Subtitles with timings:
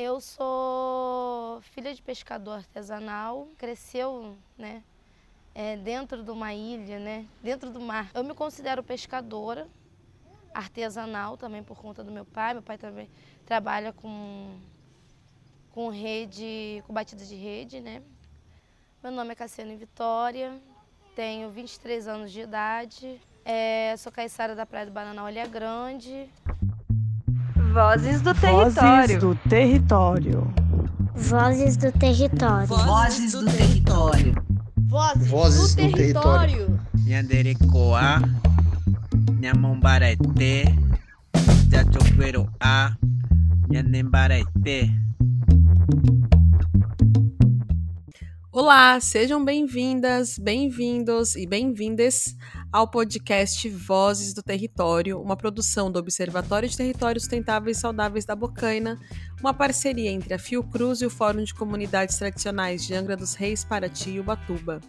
[0.00, 4.84] Eu sou filha de pescador artesanal, cresceu, né,
[5.52, 8.08] é, dentro de uma ilha, né, dentro do mar.
[8.14, 9.66] Eu me considero pescadora
[10.54, 12.54] artesanal também por conta do meu pai.
[12.54, 13.10] Meu pai também
[13.44, 14.60] trabalha com
[15.72, 18.00] com rede, com batida de rede, né?
[19.02, 20.62] Meu nome é Cassiane Vitória,
[21.16, 26.30] tenho 23 anos de idade, é, sou caiçara da Praia do Bananal Olha Grande,
[27.72, 28.78] Vozes do território.
[28.80, 30.54] Vozes do território.
[31.14, 32.66] Vozes do território.
[32.66, 34.34] Vozes do território.
[34.88, 36.80] Vozes, do, território.
[37.04, 38.22] Nyanderekoa,
[39.38, 40.64] Nyamombarete,
[41.70, 42.96] Jachoqueroa,
[43.68, 44.94] Nyanembarete.
[48.60, 52.36] Olá, sejam bem-vindas, bem-vindos e bem-vindes
[52.72, 58.34] ao podcast Vozes do Território, uma produção do Observatório de Territórios Sustentáveis e Saudáveis da
[58.34, 58.98] Bocaina,
[59.38, 63.62] uma parceria entre a Fiocruz e o Fórum de Comunidades Tradicionais de Angra dos Reis,
[63.62, 64.80] Paraty e Ubatuba.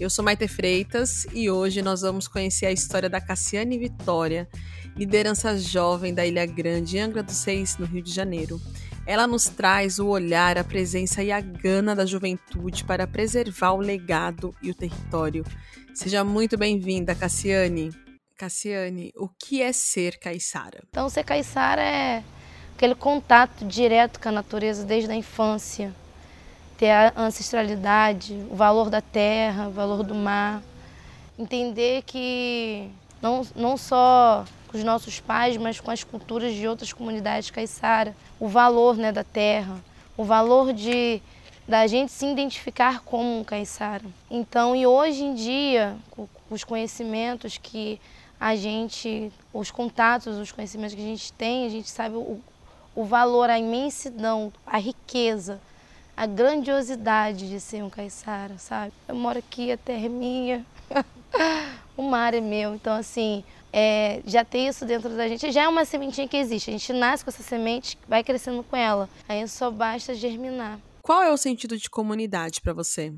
[0.00, 4.48] Eu sou Maite Freitas e hoje nós vamos conhecer a história da Cassiane Vitória,
[4.96, 8.58] liderança jovem da Ilha Grande, Angra dos Reis, no Rio de Janeiro.
[9.04, 13.80] Ela nos traz o olhar, a presença e a gana da juventude para preservar o
[13.80, 15.44] legado e o território.
[15.92, 17.90] Seja muito bem-vinda, Cassiane.
[18.38, 20.84] Cassiane, o que é ser caiçara?
[20.88, 22.22] Então, ser caiçara é
[22.76, 25.92] aquele contato direto com a natureza desde a infância.
[26.78, 30.62] Ter a ancestralidade, o valor da terra, o valor do mar.
[31.36, 32.88] Entender que
[33.20, 38.16] não, não só com os nossos pais, mas com as culturas de outras comunidades caiçara,
[38.40, 39.78] o valor né, da terra,
[40.16, 41.20] o valor de
[41.68, 44.04] da gente se identificar como um caiçara.
[44.28, 48.00] Então, e hoje em dia, com os conhecimentos que
[48.40, 52.40] a gente, os contatos, os conhecimentos que a gente tem, a gente sabe o,
[52.96, 55.60] o valor, a imensidão, a riqueza,
[56.16, 58.92] a grandiosidade de ser um caiçara, sabe?
[59.06, 60.66] Eu moro aqui, a terra é minha,
[61.96, 65.68] o mar é meu, então assim, é, já ter isso dentro da gente, já é
[65.68, 66.70] uma sementinha que existe.
[66.70, 69.08] A gente nasce com essa semente, vai crescendo com ela.
[69.28, 70.78] Aí só basta germinar.
[71.00, 73.12] Qual é o sentido de comunidade para você?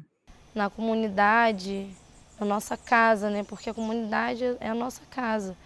[0.54, 1.88] Na comunidade,
[2.38, 3.42] na nossa casa, né?
[3.42, 5.56] Porque a comunidade é a nossa casa.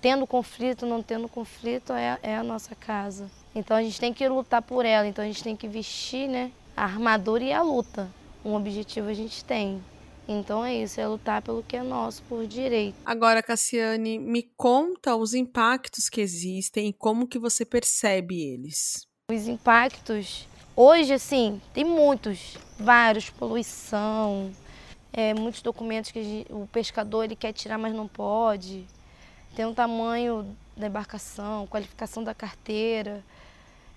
[0.00, 3.30] Tendo conflito, não tendo conflito, é, é a nossa casa.
[3.54, 5.06] Então a gente tem que lutar por ela.
[5.06, 6.52] Então a gente tem que vestir, né?
[6.76, 8.08] A armadura e a luta.
[8.44, 9.82] Um objetivo a gente tem.
[10.28, 12.96] Então é isso, é lutar pelo que é nosso por direito.
[13.04, 19.06] Agora, Cassiane, me conta os impactos que existem e como que você percebe eles.
[19.30, 24.50] Os impactos, hoje assim, tem muitos, vários, poluição,
[25.12, 28.84] é, muitos documentos que o pescador ele quer tirar, mas não pode.
[29.54, 33.24] Tem um tamanho da embarcação, qualificação da carteira,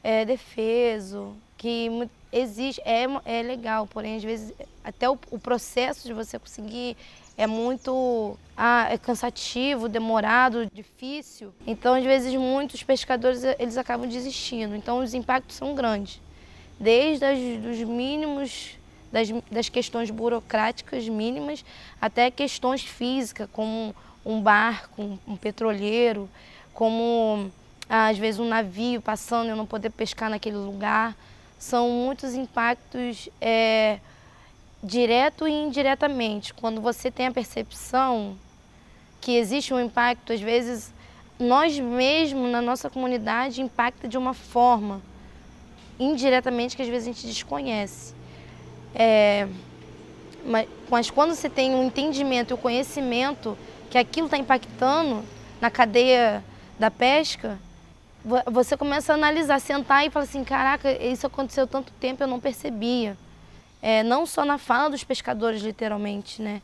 [0.03, 4.53] é, defeso, que existe, é, é legal, porém às vezes
[4.83, 6.95] até o, o processo de você conseguir
[7.37, 11.53] é muito ah, é cansativo, demorado, difícil.
[11.67, 14.75] Então às vezes muitos pescadores eles acabam desistindo.
[14.75, 16.21] Então os impactos são grandes,
[16.79, 18.77] desde as, dos mínimos
[19.11, 21.65] das, das questões burocráticas mínimas
[22.01, 23.93] até questões físicas, como
[24.25, 26.29] um barco, um, um petroleiro,
[26.73, 27.51] como
[27.89, 31.15] às vezes um navio passando e eu não poder pescar naquele lugar
[31.59, 33.99] são muitos impactos é,
[34.81, 36.53] direto e indiretamente.
[36.53, 38.37] Quando você tem a percepção
[39.19, 40.93] que existe um impacto, às vezes
[41.37, 45.01] nós mesmos na nossa comunidade impacta de uma forma
[45.99, 48.15] indiretamente que às vezes a gente desconhece.
[48.95, 49.47] É,
[50.45, 53.57] mas, mas quando você tem o um entendimento e o conhecimento
[53.89, 55.25] que aquilo está impactando
[55.59, 56.41] na cadeia
[56.79, 57.59] da pesca,
[58.51, 62.39] você começa a analisar, sentar e falar assim, caraca, isso aconteceu tanto tempo eu não
[62.39, 63.17] percebia.
[63.81, 66.61] É, não só na fala dos pescadores, literalmente, né?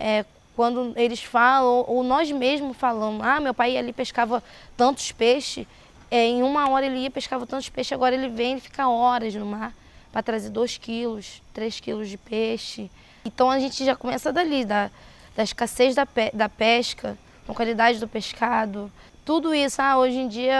[0.00, 0.24] É,
[0.54, 4.42] quando eles falam, ou nós mesmos falamos, ah, meu pai ali pescava
[4.74, 5.66] tantos peixes,
[6.10, 9.34] é, em uma hora ele ia pescava tantos peixes, agora ele vem e fica horas
[9.34, 9.74] no mar
[10.10, 12.90] para trazer dois quilos, três quilos de peixe.
[13.22, 14.90] Então a gente já começa dali, da,
[15.36, 18.90] da escassez da, pe da pesca, da qualidade do pescado,
[19.26, 20.56] tudo isso, ah, hoje em dia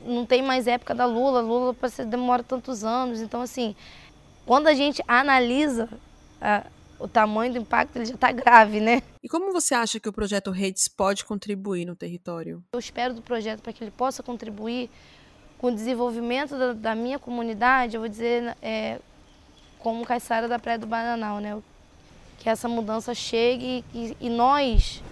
[0.00, 1.76] não tem mais época da Lula, Lula
[2.06, 3.20] demora tantos anos.
[3.20, 3.74] Então, assim,
[4.46, 5.88] quando a gente analisa
[6.40, 6.64] ah,
[6.96, 9.02] o tamanho do impacto, ele já está grave, né?
[9.20, 12.62] E como você acha que o projeto Redes pode contribuir no território?
[12.72, 14.88] Eu espero do projeto para que ele possa contribuir
[15.58, 19.00] com o desenvolvimento da, da minha comunidade, eu vou dizer, é,
[19.80, 21.60] como Caiçara da Praia do Bananal, né?
[22.38, 25.02] Que essa mudança chegue e, e nós,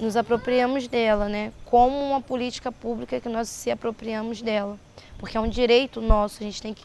[0.00, 1.52] nos apropriamos dela, né?
[1.64, 4.78] Como uma política pública que nós se apropriamos dela.
[5.18, 6.82] porque é um direito nosso, a gente tem que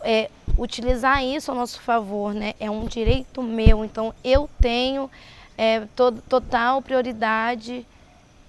[0.00, 2.54] é, utilizar isso a nosso favor, né?
[2.58, 5.10] É um direito meu, então eu tenho
[5.56, 7.86] é, to total prioridade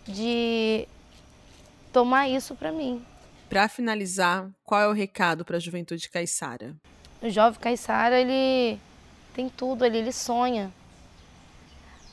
[0.07, 0.87] de
[1.91, 3.03] tomar isso para mim.
[3.49, 6.75] Para finalizar, qual é o recado para a juventude caiçara?
[7.21, 8.79] O jovem caiçara, ele
[9.33, 10.71] tem tudo ali, ele sonha.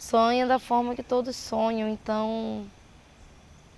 [0.03, 2.67] Sonha da forma que todos sonham, então...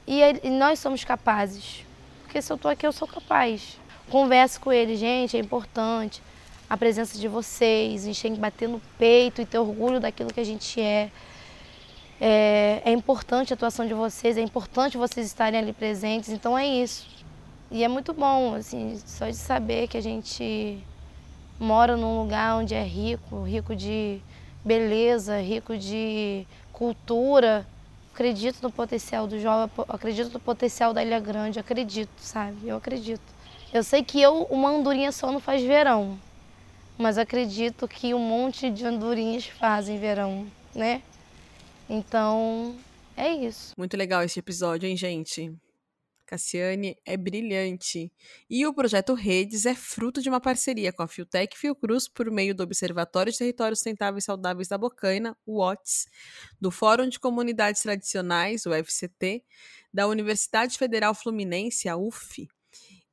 [0.07, 1.85] E, ele, e nós somos capazes,
[2.23, 3.79] porque se eu estou aqui, eu sou capaz.
[4.11, 6.23] Converse com ele, gente, é importante
[6.69, 10.33] a presença de vocês, a gente tem que bater no peito e ter orgulho daquilo
[10.33, 11.11] que a gente é.
[12.19, 16.67] É, é importante a atuação de vocês, é importante vocês estarem ali presentes, então é
[16.67, 17.07] isso.
[17.71, 20.83] E é muito bom, assim, só de saber que a gente
[21.61, 24.23] mora num lugar onde é rico, rico de
[24.65, 27.67] beleza, rico de cultura.
[28.13, 32.57] Acredito no potencial do jovem, acredito no potencial da Ilha Grande, acredito, sabe?
[32.69, 33.23] Eu acredito.
[33.73, 36.17] Eu sei que eu, uma andorinha só não faz verão,
[36.97, 41.03] mas acredito que um monte de andorinhas fazem verão, né?
[41.91, 42.77] Então,
[43.17, 43.73] é isso.
[43.77, 45.53] Muito legal esse episódio, hein, gente?
[46.35, 48.13] Cassiane é brilhante.
[48.51, 52.53] E o projeto Redes é fruto de uma parceria com a Fiotec Fiocruz por meio
[52.53, 56.07] do Observatório de Territórios Sustentáveis e Saudáveis da Bocaina, o OTS,
[56.61, 59.45] do Fórum de Comunidades Tradicionais, o FCT,
[59.93, 62.49] da Universidade Federal Fluminense, a UF,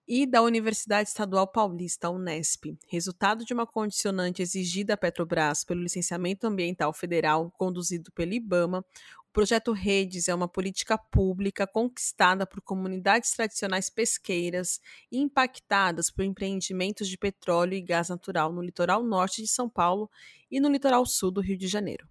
[0.07, 6.45] e da Universidade Estadual Paulista, Unesp, resultado de uma condicionante exigida à Petrobras pelo licenciamento
[6.47, 8.83] ambiental federal conduzido pelo IBAMA,
[9.31, 17.07] o projeto Redes é uma política pública conquistada por comunidades tradicionais pesqueiras impactadas por empreendimentos
[17.07, 20.11] de petróleo e gás natural no litoral norte de São Paulo
[20.51, 22.05] e no litoral sul do Rio de Janeiro.